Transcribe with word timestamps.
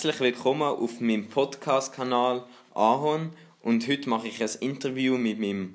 Herzlich 0.00 0.20
willkommen 0.20 0.62
auf 0.62 0.98
meinem 1.02 1.28
Podcast-Kanal 1.28 2.46
Ahorn 2.72 3.36
und 3.60 3.86
heute 3.86 4.08
mache 4.08 4.28
ich 4.28 4.42
ein 4.42 4.48
Interview 4.60 5.18
mit 5.18 5.38
meinem 5.38 5.74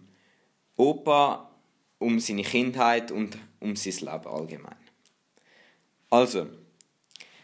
Opa 0.78 1.52
um 2.00 2.20
seine 2.20 2.42
Kindheit 2.42 3.12
und 3.12 3.38
um 3.60 3.76
sein 3.76 3.94
Leben 4.00 4.26
allgemein. 4.26 4.78
Also, 6.10 6.48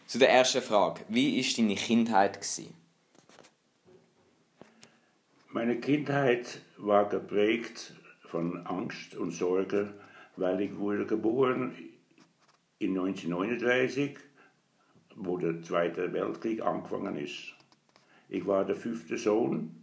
zu 0.08 0.18
der 0.18 0.30
ersten 0.30 0.60
Frage. 0.60 1.02
Wie 1.08 1.40
war 1.40 1.56
deine 1.56 1.76
Kindheit? 1.76 2.40
Gewesen? 2.40 2.74
Meine 5.52 5.78
Kindheit 5.78 6.62
war 6.78 7.08
geprägt 7.08 7.94
von 8.22 8.66
Angst 8.66 9.14
und 9.14 9.30
Sorge, 9.30 9.94
weil 10.34 10.60
ich 10.60 10.76
wurde 10.76 11.06
geboren 11.06 11.76
in 12.80 12.98
1939 12.98 14.18
wo 15.16 15.36
der 15.36 15.62
Zweite 15.62 16.12
Weltkrieg 16.12 16.62
angefangen 16.62 17.16
ist. 17.16 17.54
Ich 18.28 18.46
war 18.46 18.64
der 18.64 18.76
fünfte 18.76 19.16
Sohn 19.16 19.82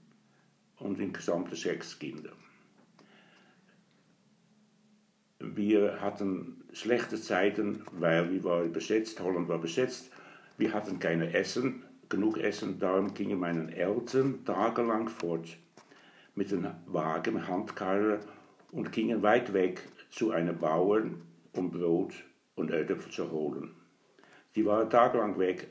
und 0.79 0.99
insgesamt 0.99 1.55
sechs 1.55 1.97
Kinder. 1.99 2.31
Wir 5.39 6.02
hatten 6.02 6.63
schlechte 6.73 7.19
Zeiten, 7.19 7.83
weil 7.91 8.31
wir 8.31 8.43
waren 8.43 8.73
besetzt, 8.73 9.19
Holland 9.21 9.47
war 9.47 9.59
besetzt. 9.59 10.11
Wir 10.57 10.73
hatten 10.73 10.99
kein 10.99 11.21
Essen, 11.21 11.83
genug 12.09 12.38
Essen, 12.38 12.80
darum 12.80 13.13
gingen 13.13 13.39
meine 13.39 13.73
Eltern 13.73 14.43
tagelang 14.43 15.07
fort 15.07 15.57
mit 16.35 16.52
einem 16.52 16.73
Wagen, 16.88 17.47
Handkarre 17.47 18.19
und 18.71 18.91
gingen 18.91 19.23
weit 19.23 19.53
weg 19.53 19.81
zu 20.09 20.31
einem 20.31 20.57
Bauern, 20.57 21.21
um 21.55 21.71
Brot 21.71 22.13
und 22.55 22.71
Erdäpfel 22.71 23.11
zu 23.11 23.31
holen. 23.31 23.71
Die 24.59 24.65
waren 24.65 24.89
tagelang 24.89 25.39
weg. 25.39 25.69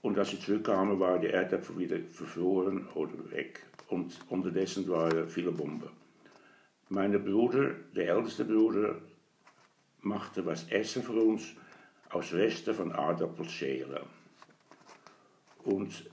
Und 0.00 0.18
als 0.18 0.30
sie 0.30 0.40
zurückkamen, 0.40 0.98
waren 0.98 1.20
die 1.20 1.26
Erdäpfel 1.26 1.76
wieder 1.78 1.98
verfroren 2.10 2.88
weg. 3.30 3.66
Und 3.88 4.18
unterdessen 4.30 4.88
waren 4.88 5.28
viele 5.28 5.52
Bomben. 5.52 5.90
Mein 6.88 7.22
Bruder, 7.22 7.74
der 7.94 8.08
älteste 8.14 8.46
Bruder, 8.46 8.94
machte 10.00 10.46
was 10.46 10.64
Essen 10.70 11.02
für 11.02 11.12
uns 11.12 11.54
aus 12.08 12.32
Resten 12.32 12.72
von 12.72 12.92
Aardappelschälen. 12.92 14.04
Und 15.64 16.10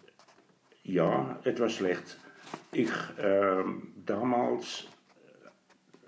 ja, 0.83 1.39
etwas 1.45 1.75
schlecht. 1.75 2.17
Ich 2.73 2.91
äh, 3.19 3.63
damals, 4.05 4.85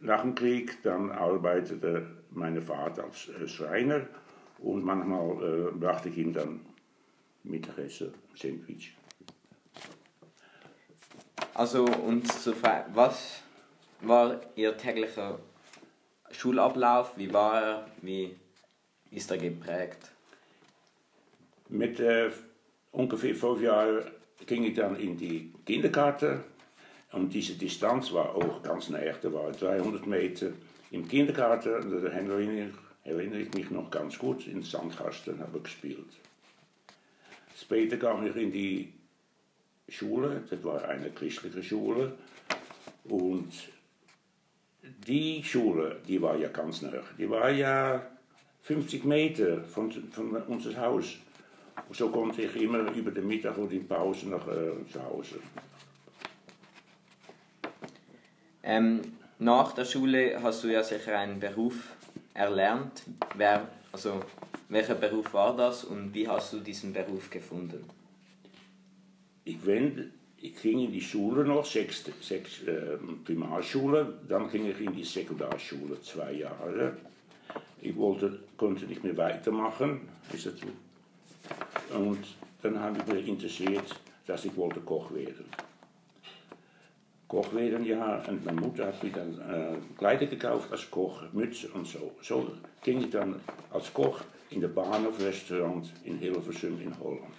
nach 0.01 0.23
dem 0.23 0.35
Krieg, 0.35 0.83
dann 0.83 1.11
arbeitete 1.11 2.07
mein 2.31 2.61
Vater 2.61 3.05
als 3.05 3.29
äh, 3.29 3.47
Schreiner 3.47 4.01
und 4.63 4.83
manchmal 4.83 5.43
äh, 5.43 5.71
brachte 5.71 6.09
ich 6.09 6.17
ihm 6.17 6.33
dann 6.33 6.61
Mittagessen, 7.43 8.13
Sandwich. 8.35 8.95
Also, 11.53 11.85
und 11.85 12.31
so, 12.31 12.53
was 12.93 13.41
war 14.01 14.39
Ihr 14.55 14.75
täglicher 14.77 15.39
Schulablauf? 16.31 17.17
Wie 17.17 17.31
war 17.31 17.61
er? 17.61 17.87
Wie 18.01 18.35
ist 19.11 19.29
er 19.29 19.37
geprägt? 19.37 20.11
Mit 21.69 21.99
äh, 21.99 22.31
ungefähr 22.91 23.35
fünf 23.35 23.61
Jahren 23.61 24.05
ging 24.45 24.63
ich 24.63 24.75
dann 24.75 24.95
in 24.95 25.17
die 25.17 25.53
Kindergarten. 25.65 26.43
Und 27.11 27.31
diese 27.33 27.53
Distanz 27.53 28.11
war 28.13 28.33
auch 28.33 28.63
ganz 28.63 28.89
nah. 28.89 28.99
Da 29.21 29.31
war 29.31 29.51
300 29.51 30.07
Meter 30.07 30.47
im 30.89 31.07
Kindergarten. 31.07 31.91
Da 31.91 32.07
erinnere 32.07 32.71
erinnere 33.03 33.41
ich 33.41 33.53
mich 33.53 33.69
noch 33.69 33.89
ganz 33.91 34.17
gut, 34.17 34.47
in 34.47 34.63
Sandkasten 34.63 35.39
habe 35.39 35.57
ich 35.57 35.63
gespielt. 35.63 36.07
Später 37.55 37.97
kam 37.97 38.25
ich 38.25 38.35
in 38.35 38.51
die 38.51 38.93
Schule, 39.89 40.43
das 40.49 40.63
war 40.63 40.83
eine 40.87 41.11
christliche 41.11 41.61
Schule. 41.61 42.17
Und 43.05 43.51
die 45.07 45.43
Schule, 45.43 46.01
die 46.07 46.21
war 46.21 46.35
ja 46.37 46.49
ganz 46.49 46.81
nah. 46.81 46.91
Die 47.17 47.29
war 47.29 47.49
ja 47.49 48.05
50 48.63 49.03
Meter 49.03 49.63
von, 49.63 49.91
von 49.91 50.35
unser 50.47 50.75
Haus. 50.77 51.17
So 51.91 52.09
konnte 52.09 52.43
ich 52.43 52.55
immer 52.55 52.79
über 52.93 53.11
den 53.11 53.27
Mittag 53.27 53.57
und 53.57 53.71
in 53.71 53.87
Pause 53.87 54.29
nach 54.29 54.47
äh, 54.47 54.71
zu 54.91 55.03
Hause. 55.03 55.39
Ähm, 58.63 59.01
nach 59.39 59.73
der 59.73 59.85
Schule 59.85 60.41
hast 60.41 60.63
du 60.63 60.69
ja 60.69 60.83
sicher 60.83 61.19
einen 61.19 61.39
Beruf 61.39 61.89
erlernt? 62.33 63.03
Wer, 63.35 63.67
also, 63.91 64.21
welcher 64.69 64.95
Beruf 64.95 65.33
war 65.33 65.55
das 65.55 65.83
und 65.83 66.13
wie 66.13 66.27
hast 66.27 66.53
du 66.53 66.59
diesen 66.59 66.93
Beruf 66.93 67.29
gefunden? 67.29 67.83
Ich, 69.45 69.65
wenn, 69.65 70.11
ich 70.37 70.55
ging 70.61 70.79
in 70.79 70.91
die 70.91 71.01
Schule 71.01 71.45
noch, 71.45 71.65
sechs, 71.65 72.03
sechs 72.21 72.63
äh, 72.63 72.97
Primarschule, 73.25 74.19
dann 74.27 74.49
ging 74.49 74.69
ich 74.69 74.79
in 74.79 74.95
die 74.95 75.03
Sekundarschule, 75.03 76.01
zwei 76.01 76.33
Jahre. 76.33 76.97
Ich 77.81 77.95
wollte, 77.95 78.39
konnte 78.57 78.85
nicht 78.85 79.03
mehr 79.03 79.17
weitermachen. 79.17 80.07
Ist 80.31 80.45
das? 80.45 80.53
Und 81.93 82.19
dann 82.61 82.79
habe 82.79 82.97
ich 82.99 83.13
mich 83.13 83.27
interessiert, 83.27 83.83
dass 84.25 84.45
ich 84.45 84.55
wollte 84.55 84.79
Koch 84.79 85.13
werden. 85.13 85.45
Koch 87.33 87.51
werden 87.55 87.83
ja 87.83 88.23
und 88.27 88.45
meine 88.45 88.61
Mutter 88.61 88.85
hat 88.85 89.03
mir 89.03 89.09
dann 89.09 89.39
äh, 89.39 89.75
Kleider 89.97 90.27
gekauft 90.27 90.71
als 90.71 90.91
Koch, 90.91 91.23
Mütze 91.31 91.67
und 91.69 91.87
so. 91.87 92.11
So 92.21 92.51
ging 92.83 93.01
ich 93.01 93.09
dann 93.09 93.39
als 93.71 93.91
Koch 93.91 94.21
in 94.51 94.61
der 94.61 94.67
Bahnhof-Restaurant 94.67 95.91
in 96.03 96.19
Hilversum 96.19 96.79
in 96.79 96.95
Holland. 96.99 97.33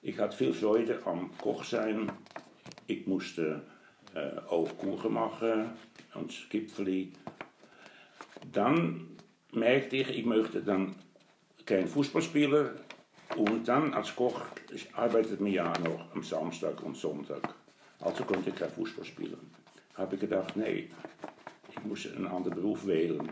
Ich 0.00 0.18
hatte 0.18 0.34
viel 0.34 0.54
Freude 0.54 0.98
am 1.04 1.30
Koch 1.36 1.62
sein. 1.62 2.10
Ich 2.86 3.06
musste 3.06 3.60
äh, 4.14 4.38
auch 4.48 4.70
Kuchen 4.78 5.12
machen 5.12 5.72
und 6.14 6.48
Gipfeli. 6.48 7.12
Dann 8.50 9.08
merkte 9.52 9.96
ich, 9.96 10.08
ich 10.08 10.24
möchte 10.24 10.62
dann 10.62 10.94
kein 11.66 11.86
Fußballspieler 11.86 12.70
und 13.36 13.68
dann 13.68 13.92
als 13.92 14.16
Koch 14.16 14.40
arbeitet 14.94 15.38
mir 15.38 15.52
ja 15.52 15.72
noch 15.80 16.14
am 16.14 16.22
Samstag 16.22 16.82
und 16.82 16.96
Sonntag. 16.96 17.42
Also 18.00 18.24
konnte 18.24 18.50
ich 18.50 18.56
kein 18.56 18.70
Fußball 18.70 19.04
spielen. 19.04 19.50
Habe 19.94 20.14
ich 20.14 20.20
gedacht, 20.20 20.56
nee, 20.56 20.88
ich 21.70 21.84
muss 21.84 22.06
einen 22.06 22.26
anderen 22.26 22.54
Beruf 22.54 22.86
wählen. 22.86 23.28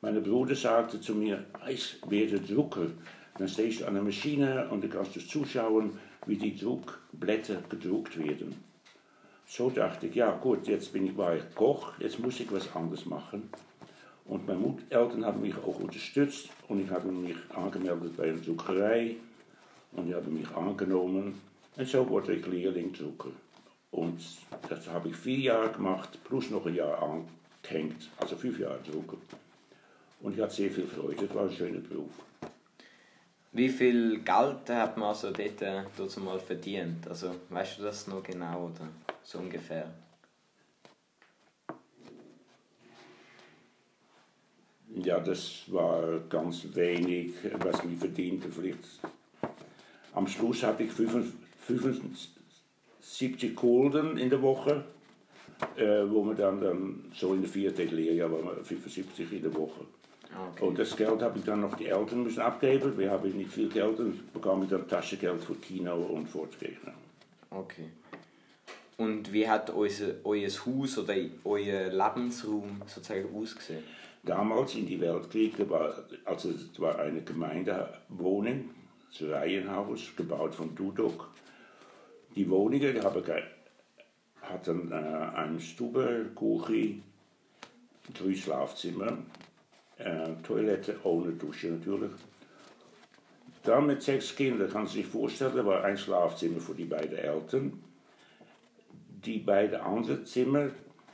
Mein 0.00 0.22
Bruder 0.22 0.54
sagte 0.54 1.00
zu 1.00 1.14
mir, 1.14 1.44
ich 1.68 1.96
werde 2.08 2.40
Drucker. 2.40 2.86
Dann 3.36 3.48
stehst 3.48 3.80
du 3.80 3.86
an 3.86 3.94
der 3.94 4.02
Maschine 4.02 4.68
und 4.70 4.82
du 4.82 4.88
kannst 4.88 5.16
du 5.16 5.20
zuschauen, 5.20 5.98
wie 6.26 6.36
die 6.36 6.56
Druckblätter 6.56 7.62
gedruckt 7.68 8.16
werden. 8.18 8.54
So 9.46 9.70
dachte 9.70 10.06
ich, 10.06 10.14
ja 10.14 10.30
gut, 10.36 10.68
jetzt 10.68 10.92
bin 10.92 11.06
ich 11.06 11.16
bei 11.16 11.40
Koch, 11.54 11.92
jetzt 11.98 12.18
muss 12.18 12.38
ich 12.38 12.52
was 12.52 12.74
anderes 12.76 13.06
machen. 13.06 13.50
Und 14.26 14.46
meine 14.46 14.76
Eltern 14.90 15.24
haben 15.24 15.40
mich 15.40 15.56
auch 15.56 15.80
unterstützt 15.80 16.50
und 16.68 16.84
ich 16.84 16.90
habe 16.90 17.10
mich 17.10 17.36
angemeldet 17.54 18.16
bei 18.16 18.24
einer 18.24 18.38
Druckerei 18.38 19.16
und 19.92 20.06
die 20.06 20.14
haben 20.14 20.34
mich 20.34 20.50
angenommen. 20.50 21.40
Und 21.76 21.88
so 21.88 22.08
wurde 22.08 22.34
ich 22.34 22.46
Lehrling-Drucker. 22.46 23.30
Und 23.90 24.20
das 24.68 24.86
habe 24.88 25.08
ich 25.08 25.16
vier 25.16 25.38
Jahre 25.38 25.70
gemacht, 25.70 26.18
plus 26.24 26.50
noch 26.50 26.66
ein 26.66 26.74
Jahr 26.74 27.02
angehängt, 27.02 28.10
also 28.18 28.36
fünf 28.36 28.58
Jahre 28.58 28.80
drucken. 28.82 29.18
Und 30.20 30.34
ich 30.34 30.40
hatte 30.40 30.54
sehr 30.54 30.70
viel 30.70 30.86
Freude, 30.86 31.24
es 31.24 31.34
war 31.34 31.44
ein 31.44 31.52
schöner 31.52 31.80
Beruf. 31.80 32.10
Wie 33.52 33.68
viel 33.68 34.18
Geld 34.18 34.68
hat 34.68 34.96
man 34.96 35.08
also 35.08 35.30
dort, 35.30 35.62
äh, 35.62 35.82
dort 35.96 36.16
mal 36.18 36.38
verdient? 36.38 37.08
Also, 37.08 37.34
weißt 37.48 37.78
du 37.78 37.82
das 37.84 38.06
noch 38.06 38.22
genau 38.22 38.66
oder 38.66 38.88
so 39.22 39.38
ungefähr? 39.38 39.90
Ja, 44.94 45.20
das 45.20 45.64
war 45.68 46.20
ganz 46.28 46.66
wenig, 46.74 47.32
was 47.58 47.82
ich 47.84 47.98
verdiente. 47.98 48.50
Vielleicht 48.50 48.78
am 50.12 50.26
Schluss 50.26 50.62
hatte 50.62 50.82
ich 50.82 50.92
25, 50.92 52.37
70 53.00 53.56
Gulden 53.56 54.18
in 54.18 54.30
der 54.30 54.42
Woche, 54.42 54.84
äh, 55.76 56.02
wo 56.08 56.22
man 56.22 56.36
dann, 56.36 56.60
dann 56.60 57.04
so 57.14 57.34
in 57.34 57.42
der 57.42 57.50
vierten 57.50 57.94
Lehrjahr 57.94 58.30
war 58.30 58.42
man 58.42 58.64
75 58.64 59.32
in 59.32 59.42
der 59.42 59.54
Woche. 59.54 59.84
Ah, 60.34 60.48
okay. 60.50 60.64
Und 60.64 60.78
das 60.78 60.96
Geld 60.96 61.22
habe 61.22 61.38
ich 61.38 61.44
dann 61.44 61.60
noch 61.60 61.74
die 61.74 61.86
Eltern 61.86 62.22
müssen 62.22 62.40
abgeben. 62.40 62.96
Wir 62.98 63.10
haben 63.10 63.30
nicht 63.30 63.50
viel 63.50 63.68
Geld 63.68 63.98
und 63.98 64.32
bekam 64.32 64.62
ich 64.62 64.68
dann 64.68 64.86
Taschengeld 64.86 65.42
für 65.42 65.54
Kino 65.54 65.94
und 65.94 66.28
Fortgehen. 66.28 66.76
Okay. 67.50 67.86
Und 68.98 69.32
wie 69.32 69.48
hat 69.48 69.70
euer, 69.70 69.90
euer 70.24 70.48
Haus 70.48 70.98
oder 70.98 71.14
euer 71.44 71.88
Lebensraum 71.88 72.82
sozusagen 72.86 73.28
ausgesehen? 73.34 73.84
Damals 74.24 74.74
in 74.74 74.86
die 74.86 75.00
Weltkrieg, 75.00 75.54
war, 75.70 76.04
also 76.24 76.50
es 76.50 76.78
war 76.80 76.98
eine 76.98 77.22
Gemeindewohnung, 77.22 78.70
das 79.10 79.28
Reihenhaus, 79.28 80.00
gebaut 80.16 80.54
von 80.54 80.74
Dudok. 80.74 81.30
Die 82.38 82.48
Wohnungen 82.48 83.02
haben, 83.02 83.24
hatten 84.42 84.92
äh, 84.92 84.94
eine 84.94 85.58
Stube, 85.58 86.26
Küche, 86.36 87.00
drei 88.14 88.32
Schlafzimmer, 88.32 89.18
äh, 89.96 90.28
Toilette 90.44 91.00
ohne 91.02 91.32
Dusche 91.32 91.66
natürlich. 91.66 92.12
Dann 93.64 93.88
mit 93.88 94.02
sechs 94.02 94.36
Kindern, 94.36 94.70
kann 94.70 94.86
sich 94.86 95.04
vorstellen, 95.04 95.66
war 95.66 95.82
ein 95.82 95.98
Schlafzimmer 95.98 96.60
für 96.60 96.76
die 96.76 96.84
beiden 96.84 97.18
Eltern. 97.18 97.82
Die 99.24 99.38
beiden 99.38 99.80
anderen 99.80 100.24
Zimmer, 100.24 100.70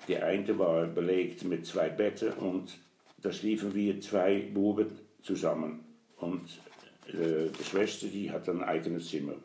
die 0.06 0.19
eine 0.19 0.59
war 0.59 0.85
belegt 0.85 1.43
mit 1.44 1.65
zwei 1.65 1.88
Betten 1.88 2.35
und 2.35 2.77
da 3.23 3.32
schliefen 3.32 3.75
wir 3.75 3.99
zwei 4.03 4.41
Buben 4.53 4.91
zusammen. 5.23 5.87
Und 6.19 6.50
äh, 7.09 7.49
die 7.49 7.65
Schwester, 7.65 8.09
die 8.09 8.31
hat 8.31 8.47
ein 8.50 8.62
eigenes 8.62 9.09
Zimmer. 9.09 9.37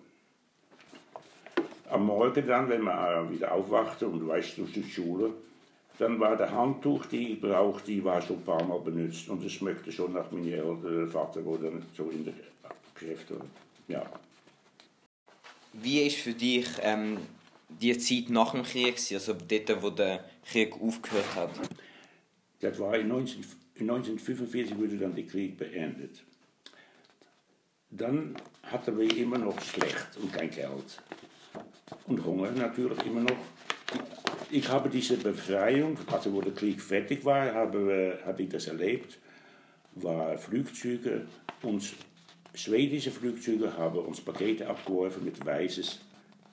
Am 1.90 2.06
Morgen 2.06 2.46
dann, 2.46 2.70
wenn 2.70 2.82
man 2.82 3.32
wieder 3.32 3.52
aufwachte 3.52 4.08
und 4.08 4.28
weißt 4.28 4.58
durch 4.60 4.74
die 4.74 4.84
Schule, 4.84 5.34
dann 5.98 6.20
war 6.20 6.38
der 6.38 6.52
Handtuch, 6.52 7.06
die 7.08 7.34
ich 7.34 7.42
brauchte, 7.42 7.88
die 7.88 8.04
war 8.04 8.22
schon 8.22 8.38
ein 8.38 8.46
paar 8.46 8.64
Mal 8.64 8.80
benutzt 8.80 9.28
und 9.28 9.44
es 9.44 9.52
schmeckte 9.52 9.92
schon 9.92 10.14
nach 10.14 10.32
meinem 10.32 10.48
älteren 10.48 11.10
Vater, 11.10 11.44
wo 11.44 11.58
dann 11.58 11.84
so 11.96 12.10
in 12.10 12.24
der 12.24 12.34
Geschäfte, 12.94 13.40
ja. 13.88 14.06
Wie 15.74 16.02
ist 16.02 16.18
für 16.18 16.34
dich 16.34 16.68
ähm, 16.82 17.18
die 17.70 17.98
Zeit 17.98 18.30
nach 18.30 18.52
dem 18.52 18.64
Krieg, 18.64 18.96
also 19.12 19.34
dort, 19.34 19.84
wo 19.84 19.90
der 19.90 20.24
Krieg 20.46 20.74
aufgehört 20.82 21.36
hat? 21.36 21.52
Das 22.62 22.80
war 22.80 22.96
in, 22.98 23.08
19, 23.08 23.42
in 23.76 23.90
1945 23.90 24.78
wurde 24.78 24.98
dann 24.98 25.16
der 25.16 25.26
Krieg 25.26 25.58
beendet. 25.58 26.22
Dann 27.92 28.36
hatten 28.64 28.98
wir 28.98 29.18
immer 29.18 29.38
noch 29.38 29.60
schlecht 29.62 30.18
und 30.22 30.32
kein 30.32 30.50
Geld. 30.50 31.02
Und 32.08 32.26
Hunger 32.26 32.52
natürlich 32.52 33.06
immer 33.06 33.22
noch. 33.22 33.38
Ich 34.52 34.68
habe 34.68 34.90
diese 34.90 35.18
Befreiung, 35.18 35.98
also 36.12 36.34
wo 36.34 36.42
der 36.42 36.54
Krieg 36.54 36.82
fertig 36.82 37.24
war, 37.24 37.54
habe, 37.54 38.20
habe 38.26 38.44
ich 38.44 38.50
das 38.50 38.68
erlebt, 38.68 39.20
war 39.96 40.38
Flugzeuge 40.38 41.28
und 41.62 41.94
schwedische 42.54 43.12
Flugzeuge 43.12 43.76
haben 43.78 44.00
uns 44.00 44.22
Pakete 44.22 44.68
abgeworfen 44.68 45.24
mit 45.24 45.46
weißes 45.46 46.00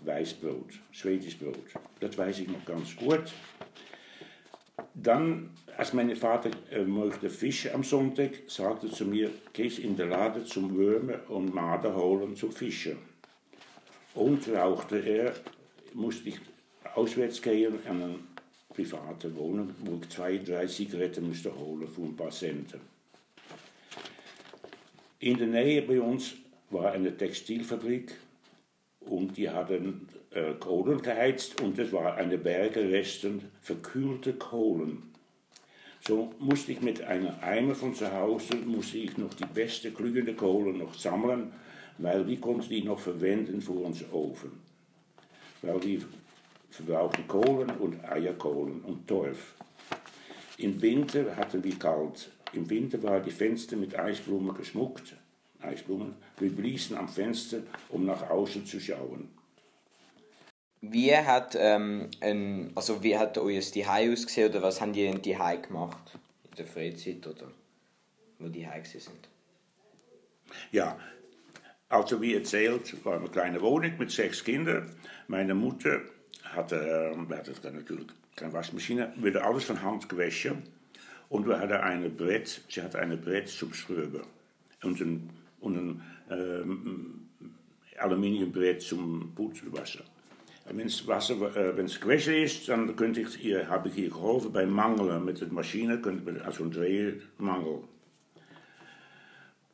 Weißbrot, 0.04 0.74
schwedisches 0.92 1.38
Brot. 1.38 1.58
Das 2.00 2.16
weiß 2.16 2.40
ich 2.40 2.48
noch 2.48 2.64
ganz 2.64 2.94
gut. 2.96 3.32
Dann, 4.94 5.50
als 5.76 5.92
mein 5.92 6.14
Vater 6.16 6.50
äh, 6.70 6.82
möchte 6.82 7.30
Fische 7.30 7.74
am 7.74 7.82
Sonntag, 7.82 8.30
sagte 8.46 8.90
zu 8.90 9.04
mir, 9.04 9.30
geh 9.52 9.68
in 9.68 9.96
den 9.96 10.10
Laden 10.10 10.44
zum 10.46 10.74
Würmer 10.76 11.28
und 11.28 11.54
Marder 11.54 11.94
holen 11.94 12.36
zum 12.36 12.52
Fischen. 12.52 12.98
Und 14.16 14.48
rauchte 14.48 14.98
er, 14.98 15.34
musste 15.92 16.30
ich 16.30 16.38
auswärts 16.94 17.40
gehen 17.40 17.74
an 17.86 18.02
eine 18.02 18.18
private 18.74 19.34
Wohnung, 19.36 19.74
wo 19.84 19.98
ich 20.02 20.08
zwei, 20.08 20.38
drei 20.38 20.66
Zigaretten 20.66 21.28
musste 21.28 21.54
holen 21.54 21.86
für 21.86 22.02
ein 22.02 22.16
paar 22.16 22.30
Centen. 22.30 22.80
In 25.20 25.36
der 25.36 25.46
Nähe 25.46 25.82
bei 25.82 26.00
uns 26.00 26.34
war 26.70 26.92
eine 26.92 27.14
Textilfabrik 27.14 28.14
und 29.00 29.36
die 29.36 29.50
hatten 29.50 30.08
äh, 30.30 30.54
Kohlen 30.54 31.02
geheizt 31.02 31.60
und 31.60 31.78
es 31.78 31.92
war 31.92 32.16
eine 32.16 32.38
Berge 32.38 32.90
Resten 32.90 33.42
verkühlte 33.60 34.32
Kohlen. 34.32 35.14
So 36.00 36.32
musste 36.38 36.72
ich 36.72 36.80
mit 36.80 37.02
einem 37.02 37.32
Eimer 37.42 37.74
von 37.74 37.94
zu 37.94 38.10
Hause 38.10 38.56
musste 38.56 38.96
ich 38.96 39.18
noch 39.18 39.34
die 39.34 39.46
beste 39.46 39.90
glühende 39.90 40.34
Kohle 40.34 40.72
noch 40.72 40.94
sammeln, 40.94 41.52
weil 41.98 42.24
die 42.24 42.38
konnte 42.38 42.72
ich 42.74 42.84
noch 42.84 42.98
verwenden 42.98 43.60
für 43.60 43.72
unseren 43.72 44.12
Ofen. 44.12 44.52
Weil 45.62 45.80
die 45.80 46.04
verbrauchten 46.70 47.26
Kohlen 47.26 47.70
und 47.70 48.04
Eierkohlen 48.04 48.82
und 48.82 49.06
Torf. 49.06 49.54
Im 50.58 50.80
Winter 50.80 51.36
hatten 51.36 51.62
wir 51.62 51.78
kalt. 51.78 52.30
Im 52.52 52.68
Winter 52.68 53.02
waren 53.02 53.22
die 53.22 53.30
Fenster 53.30 53.76
mit 53.76 53.98
Eisblumen 53.98 54.54
geschmuckt. 54.54 55.16
Eisblumen. 55.60 56.14
Wir 56.38 56.50
bliesen 56.50 56.96
am 56.96 57.08
Fenster, 57.08 57.58
um 57.88 58.04
nach 58.04 58.28
außen 58.28 58.66
zu 58.66 58.80
schauen. 58.80 59.28
Wie 60.80 61.14
hat, 61.16 61.56
ähm, 61.58 62.10
ein, 62.20 62.70
also 62.74 63.02
wie 63.02 63.16
hat 63.16 63.38
euer 63.38 63.60
Zuhause 63.60 64.12
ausgesehen 64.12 64.50
oder 64.50 64.62
was 64.62 64.80
haben 64.80 64.92
die 64.92 65.06
in 65.06 65.22
Zuhause 65.22 65.62
gemacht? 65.62 66.18
In 66.50 66.56
der 66.56 66.66
Freizeit 66.66 67.26
oder 67.26 67.50
wo 68.38 68.48
die 68.48 68.66
Hause 68.66 69.00
sind? 69.00 69.28
Ja, 70.70 70.98
also 71.88 72.20
wie 72.20 72.34
erzählt, 72.34 73.04
war 73.04 73.18
eine 73.18 73.28
kleine 73.28 73.60
Wohnung 73.60 73.92
mit 73.98 74.10
sechs 74.10 74.42
Kindern. 74.42 74.90
Meine 75.28 75.54
Mutter 75.54 76.00
hatte, 76.44 76.76
äh, 76.76 77.34
hatte 77.34 77.72
natürlich 77.72 78.06
keine 78.34 78.52
Waschmaschine, 78.52 79.12
wurde 79.16 79.42
alles 79.42 79.64
von 79.64 79.82
Hand 79.82 80.08
gewaschen. 80.08 80.62
Und 81.28 81.46
wir 81.46 81.58
hatten 81.58 81.72
ein 81.72 82.16
Brett, 82.16 82.62
sie 82.68 82.82
hatte 82.82 82.98
ein 82.98 83.20
Brett 83.20 83.48
zum 83.48 83.72
Schröben. 83.72 84.22
Und 84.82 85.00
ein, 85.00 85.30
und 85.60 85.76
ein 85.76 86.02
ähm, 86.30 87.28
Aluminiumbrett 87.98 88.82
zum 88.82 89.32
Putzwaschen. 89.34 90.02
Wenn 90.68 90.86
es 90.86 91.06
Wasser, 91.06 91.34
äh, 91.56 91.76
wenn 91.76 91.86
es 91.86 92.00
gewaschen 92.00 92.34
ist, 92.34 92.68
dann 92.68 92.94
könnte 92.96 93.20
ich 93.20 93.44
ihr, 93.44 93.68
habe 93.68 93.88
ich 93.88 93.96
geholfen 93.96 94.52
bei 94.52 94.66
Mangelen 94.66 95.24
mit 95.24 95.40
der 95.40 95.48
Maschine, 95.48 96.00
also 96.44 96.64
ein 96.64 96.70
Drehmangel. 96.70 97.84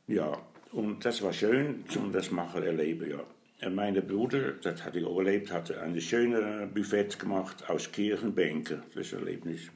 Ja, 0.06 0.38
und 0.72 1.04
das 1.04 1.22
war 1.22 1.32
schön, 1.32 1.84
zum 1.88 2.12
das 2.12 2.30
machen 2.30 2.62
erleben, 2.62 3.10
ja. 3.10 3.24
Und 3.66 3.76
mein 3.76 3.94
Bruder, 4.06 4.52
das 4.52 4.84
hatte 4.84 4.98
ich 4.98 5.04
auch 5.04 5.18
erlebt, 5.18 5.52
hatte 5.52 5.80
ein 5.80 6.00
schönes 6.00 6.72
Buffet 6.74 7.18
gemacht 7.18 7.68
aus 7.70 7.92
Kirchenbänken, 7.92 8.82
das 8.94 9.12
Erlebnis. 9.12 9.70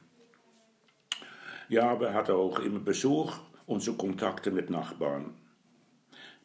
Ja, 1.69 1.91
aber 1.91 2.07
er 2.07 2.13
hatte 2.13 2.35
auch 2.35 2.59
immer 2.59 2.79
Besuch 2.79 3.37
und 3.65 3.81
so 3.81 3.93
Kontakte 3.93 4.51
mit 4.51 4.69
Nachbarn. 4.69 5.35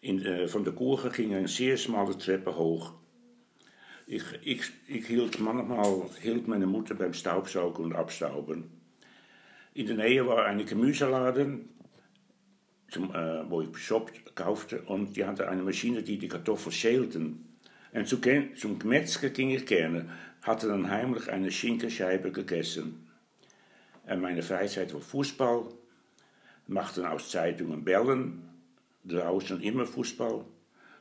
In, 0.00 0.25
äh, 0.25 0.49
von 0.49 0.64
der 0.64 0.72
Kurve 0.72 1.10
ging 1.10 1.34
eine 1.34 1.49
sehr 1.49 1.76
schmale 1.76 2.16
Treppe 2.19 2.56
hoch. 2.56 2.93
Ich, 4.06 4.25
ich, 4.43 4.62
ich 4.88 5.06
hielt 5.06 5.40
manchmal 5.40 6.08
hielt 6.20 6.49
meine 6.49 6.66
Mutter 6.66 6.94
beim 6.94 7.14
Staubsaugen 7.14 7.87
und 7.87 7.94
Abstauben. 7.94 8.70
In 9.75 9.87
der 9.87 9.96
Nähe 9.96 10.26
war 10.26 10.44
ein 10.44 10.66
Gemüseladen, 10.66 11.70
zum, 12.93 13.15
äh, 13.15 13.49
wo 13.50 13.62
ich 13.62 13.77
Shop 13.79 14.12
kaufte, 14.35 14.83
und 14.83 15.17
die 15.17 15.25
hatte 15.25 15.49
eine 15.49 15.62
Maschine, 15.62 16.03
die 16.03 16.19
die 16.19 16.29
Kartoffeln 16.29 16.73
schälten. 16.73 17.56
Und 17.93 18.06
zu, 18.06 18.21
zum 18.21 18.79
Metzger 18.85 19.31
ging 19.31 19.50
ich 19.50 19.67
gerne, 19.67 20.09
hatte 20.43 20.69
dann 20.69 20.91
heimlich 20.91 21.29
eine 21.31 21.50
Schinkenscheibe 21.50 22.31
gegessen. 22.31 23.09
Und 24.06 24.21
meine 24.21 24.43
Freizeit 24.43 24.93
war 24.93 25.00
Fußball, 25.00 25.65
machten 26.66 27.05
aus 27.05 27.31
Zeitungen 27.31 27.85
Bällen, 27.85 28.43
draußen 29.05 29.61
immer 29.62 29.87
Fußball. 29.87 30.45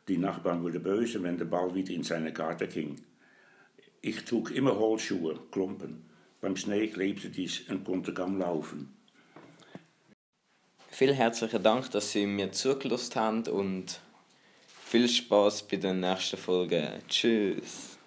Die 0.08 0.18
Nachbarn 0.18 0.63
wurden 0.63 0.82
böse, 0.82 1.22
wenn 1.24 1.38
der 1.38 1.46
Ball 1.46 1.74
wieder 1.75 1.94
in 1.94 2.04
seine 2.04 2.34
Karte 2.34 2.68
ging. 2.68 2.96
Ich 4.01 4.24
trug 4.25 4.51
immer 4.51 4.77
Holzschuhe, 4.77 5.39
Klumpen. 5.51 6.04
Beim 6.39 6.56
Schnee 6.56 6.88
klebte 6.88 7.30
dies 7.30 7.70
und 7.70 7.84
konnte 7.84 8.13
kaum 8.13 8.39
laufen. 8.39 8.94
Vielen 11.01 11.15
herzlichen 11.15 11.63
Dank, 11.63 11.89
dass 11.89 12.12
Sie 12.12 12.27
mir 12.27 12.51
zugelassen 12.51 13.15
haben 13.15 13.48
und 13.48 14.00
viel 14.86 15.10
Spaß 15.10 15.63
bei 15.63 15.77
der 15.77 15.96
nächsten 15.96 16.38
Folge. 16.38 17.01
Tschüss. 17.10 17.98